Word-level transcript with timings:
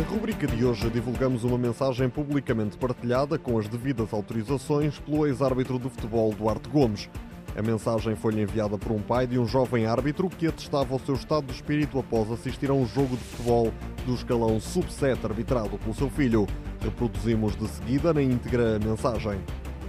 Na 0.00 0.06
rubrica 0.06 0.46
de 0.46 0.64
hoje 0.64 0.88
divulgamos 0.88 1.44
uma 1.44 1.58
mensagem 1.58 2.08
publicamente 2.08 2.74
partilhada 2.78 3.38
com 3.38 3.58
as 3.58 3.68
devidas 3.68 4.14
autorizações 4.14 4.98
pelo 4.98 5.26
ex-árbitro 5.26 5.78
de 5.78 5.90
futebol 5.90 6.32
Duarte 6.32 6.70
Gomes. 6.70 7.10
A 7.54 7.60
mensagem 7.60 8.16
foi-lhe 8.16 8.40
enviada 8.40 8.78
por 8.78 8.92
um 8.92 9.02
pai 9.02 9.26
de 9.26 9.38
um 9.38 9.46
jovem 9.46 9.84
árbitro 9.84 10.30
que 10.30 10.46
atestava 10.46 10.96
o 10.96 11.00
seu 11.00 11.14
estado 11.14 11.48
de 11.48 11.52
espírito 11.52 11.98
após 11.98 12.32
assistir 12.32 12.70
a 12.70 12.72
um 12.72 12.86
jogo 12.86 13.14
de 13.14 13.22
futebol 13.24 13.70
do 14.06 14.14
escalão 14.14 14.58
sub-7 14.58 15.22
arbitrado 15.22 15.76
pelo 15.76 15.94
seu 15.94 16.08
filho. 16.08 16.46
Reproduzimos 16.80 17.54
de 17.54 17.68
seguida 17.68 18.14
na 18.14 18.22
íntegra 18.22 18.76
a 18.76 18.78
mensagem. 18.78 19.38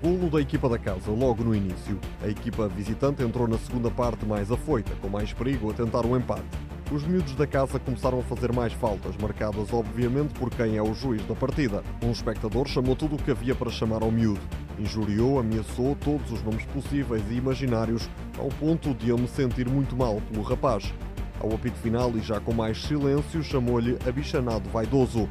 Golo 0.00 0.30
da 0.30 0.40
equipa 0.40 0.68
da 0.68 0.78
casa, 0.78 1.10
logo 1.10 1.42
no 1.42 1.52
início. 1.52 1.98
A 2.22 2.28
equipa 2.28 2.68
visitante 2.68 3.24
entrou 3.24 3.48
na 3.48 3.58
segunda 3.58 3.90
parte 3.90 4.24
mais 4.24 4.52
afoita, 4.52 4.92
com 5.02 5.08
mais 5.08 5.32
perigo 5.32 5.68
a 5.68 5.74
tentar 5.74 6.06
um 6.06 6.16
empate. 6.16 6.65
Os 6.92 7.04
miúdos 7.04 7.34
da 7.34 7.48
casa 7.48 7.80
começaram 7.80 8.20
a 8.20 8.22
fazer 8.22 8.52
mais 8.52 8.72
faltas, 8.72 9.16
marcadas 9.16 9.72
obviamente 9.72 10.32
por 10.34 10.48
quem 10.50 10.76
é 10.76 10.82
o 10.82 10.94
juiz 10.94 11.20
da 11.26 11.34
partida. 11.34 11.82
Um 12.00 12.12
espectador 12.12 12.68
chamou 12.68 12.94
tudo 12.94 13.16
o 13.16 13.18
que 13.18 13.32
havia 13.32 13.56
para 13.56 13.72
chamar 13.72 14.04
ao 14.04 14.12
miúdo. 14.12 14.40
Injuriou, 14.78 15.40
ameaçou 15.40 15.96
todos 15.96 16.30
os 16.30 16.44
nomes 16.44 16.64
possíveis 16.66 17.24
e 17.28 17.34
imaginários, 17.34 18.08
ao 18.38 18.48
ponto 18.50 18.94
de 18.94 19.08
eu 19.08 19.18
me 19.18 19.26
sentir 19.26 19.68
muito 19.68 19.96
mal 19.96 20.22
pelo 20.30 20.44
rapaz. 20.44 20.94
Ao 21.40 21.52
apito 21.52 21.76
final 21.78 22.12
e 22.16 22.20
já 22.20 22.38
com 22.38 22.54
mais 22.54 22.80
silêncio, 22.80 23.42
chamou-lhe 23.42 23.98
abichanado 24.06 24.70
vaidoso. 24.70 25.28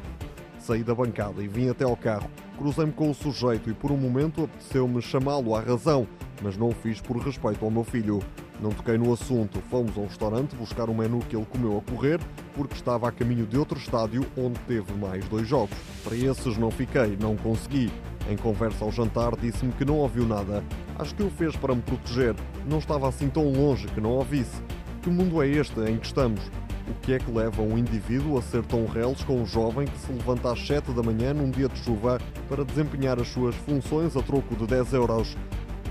Saí 0.58 0.82
da 0.82 0.94
bancada 0.94 1.42
e 1.42 1.48
vim 1.48 1.70
até 1.70 1.84
ao 1.84 1.96
carro. 1.96 2.30
Cruzei-me 2.58 2.92
com 2.92 3.10
o 3.10 3.14
sujeito 3.14 3.70
e 3.70 3.72
por 3.72 3.90
um 3.90 3.96
momento 3.96 4.44
apeteceu-me 4.44 5.00
chamá-lo 5.00 5.54
à 5.54 5.60
razão, 5.60 6.06
mas 6.42 6.56
não 6.56 6.68
o 6.68 6.74
fiz 6.74 7.00
por 7.00 7.16
respeito 7.16 7.64
ao 7.64 7.70
meu 7.70 7.84
filho. 7.84 8.20
Não 8.60 8.70
toquei 8.70 8.96
no 8.96 9.12
assunto. 9.12 9.60
Fomos 9.70 9.96
a 9.96 10.00
um 10.00 10.06
restaurante 10.06 10.56
buscar 10.56 10.88
um 10.88 10.94
menu 10.94 11.20
que 11.20 11.36
ele 11.36 11.46
comeu 11.46 11.78
a 11.78 11.90
correr, 11.90 12.20
porque 12.54 12.74
estava 12.74 13.08
a 13.08 13.12
caminho 13.12 13.46
de 13.46 13.58
outro 13.58 13.78
estádio 13.78 14.26
onde 14.36 14.58
teve 14.60 14.92
mais 14.94 15.26
dois 15.28 15.46
jogos. 15.46 15.76
Para 16.02 16.16
esses 16.16 16.56
não 16.56 16.70
fiquei, 16.70 17.16
não 17.20 17.36
consegui. 17.36 17.90
Em 18.28 18.36
conversa 18.36 18.84
ao 18.84 18.90
jantar, 18.90 19.36
disse-me 19.36 19.72
que 19.72 19.84
não 19.84 19.98
ouviu 19.98 20.26
nada. 20.26 20.64
Acho 20.98 21.14
que 21.14 21.22
o 21.22 21.30
fez 21.30 21.54
para 21.56 21.74
me 21.74 21.82
proteger. 21.82 22.34
Não 22.68 22.78
estava 22.78 23.08
assim 23.08 23.28
tão 23.28 23.52
longe 23.52 23.86
que 23.88 24.00
não 24.00 24.10
ouvisse. 24.10 24.60
Que 25.02 25.10
mundo 25.10 25.40
é 25.42 25.48
este 25.48 25.78
em 25.80 25.98
que 25.98 26.06
estamos? 26.06 26.40
O 26.88 26.94
que 27.02 27.12
é 27.12 27.18
que 27.18 27.30
leva 27.30 27.62
um 27.62 27.76
indivíduo 27.76 28.38
a 28.38 28.42
ser 28.42 28.64
tão 28.64 28.86
reles 28.86 29.22
com 29.24 29.40
um 29.40 29.46
jovem 29.46 29.86
que 29.86 29.98
se 29.98 30.12
levanta 30.12 30.52
às 30.52 30.66
7 30.66 30.92
da 30.92 31.02
manhã 31.02 31.34
num 31.34 31.50
dia 31.50 31.68
de 31.68 31.78
chuva 31.78 32.20
para 32.48 32.64
desempenhar 32.64 33.20
as 33.20 33.28
suas 33.28 33.54
funções 33.54 34.16
a 34.16 34.22
troco 34.22 34.54
de 34.56 34.66
10 34.66 34.92
euros? 34.92 35.36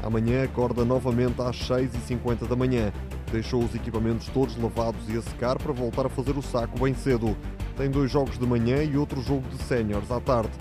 Amanhã 0.03 0.43
acorda 0.43 0.85
novamente 0.85 1.41
às 1.41 1.57
6h50 1.57 2.47
da 2.47 2.55
manhã. 2.55 2.91
Deixou 3.31 3.63
os 3.63 3.73
equipamentos 3.73 4.27
todos 4.27 4.55
lavados 4.57 5.09
e 5.09 5.17
a 5.17 5.21
secar 5.21 5.57
para 5.57 5.73
voltar 5.73 6.05
a 6.05 6.09
fazer 6.09 6.37
o 6.37 6.41
saco 6.41 6.79
bem 6.79 6.93
cedo. 6.93 7.35
Tem 7.75 7.89
dois 7.89 8.11
jogos 8.11 8.37
de 8.37 8.45
manhã 8.45 8.83
e 8.83 8.97
outro 8.97 9.21
jogo 9.21 9.47
de 9.49 9.61
séniores 9.63 10.11
à 10.11 10.19
tarde. 10.19 10.51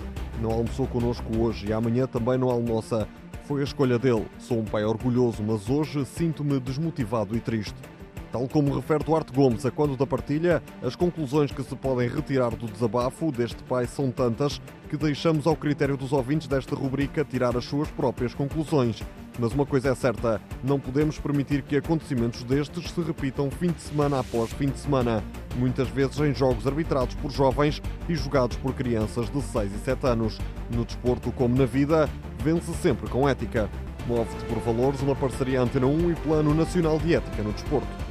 Não 0.41 0.51
almoçou 0.51 0.87
connosco 0.87 1.25
hoje 1.37 1.67
e 1.67 1.73
amanhã 1.73 2.07
também 2.07 2.37
não 2.37 2.49
almoça. 2.49 3.07
Foi 3.43 3.61
a 3.61 3.63
escolha 3.63 3.99
dele. 3.99 4.25
Sou 4.39 4.59
um 4.59 4.65
pai 4.65 4.83
orgulhoso, 4.83 5.43
mas 5.43 5.69
hoje 5.69 6.03
sinto-me 6.05 6.59
desmotivado 6.59 7.37
e 7.37 7.39
triste. 7.39 7.75
Tal 8.35 8.49
como 8.49 8.75
refere 8.75 9.01
Duarte 9.01 9.31
Gomes 9.31 9.65
a 9.65 9.71
quando 9.71 9.95
da 9.95 10.05
partilha, 10.05 10.61
as 10.83 10.93
conclusões 10.93 11.53
que 11.53 11.63
se 11.63 11.73
podem 11.73 12.09
retirar 12.09 12.49
do 12.49 12.67
desabafo 12.67 13.31
deste 13.31 13.63
pai 13.63 13.87
são 13.87 14.11
tantas 14.11 14.59
que 14.89 14.97
deixamos 14.97 15.47
ao 15.47 15.55
critério 15.55 15.95
dos 15.95 16.11
ouvintes 16.11 16.45
desta 16.45 16.75
rubrica 16.75 17.23
tirar 17.23 17.55
as 17.55 17.63
suas 17.63 17.89
próprias 17.91 18.33
conclusões. 18.33 19.01
Mas 19.39 19.53
uma 19.53 19.65
coisa 19.65 19.87
é 19.87 19.95
certa, 19.95 20.41
não 20.61 20.77
podemos 20.77 21.17
permitir 21.17 21.61
que 21.61 21.77
acontecimentos 21.77 22.43
destes 22.43 22.91
se 22.91 23.01
repitam 23.01 23.49
fim 23.49 23.67
de 23.67 23.79
semana 23.79 24.19
após 24.19 24.51
fim 24.51 24.67
de 24.67 24.79
semana, 24.79 25.23
muitas 25.55 25.87
vezes 25.87 26.19
em 26.19 26.35
jogos 26.35 26.67
arbitrados 26.67 27.15
por 27.15 27.31
jovens 27.31 27.81
e 28.09 28.15
jogados 28.15 28.57
por 28.57 28.73
crianças 28.73 29.29
de 29.29 29.41
6 29.41 29.75
e 29.75 29.77
7 29.77 30.07
anos. 30.07 30.37
No 30.69 30.83
desporto, 30.83 31.31
como 31.31 31.55
na 31.55 31.65
vida, 31.65 32.09
vence 32.43 32.73
sempre 32.73 33.09
com 33.09 33.29
ética. 33.29 33.69
Move-te 34.05 34.43
por 34.43 34.59
valores, 34.59 35.01
uma 35.01 35.15
parceria 35.15 35.61
Antena 35.61 35.87
1 35.87 36.11
e 36.11 36.15
Plano 36.15 36.53
Nacional 36.53 36.99
de 36.99 37.15
Ética 37.15 37.41
no 37.41 37.53
Desporto. 37.53 38.04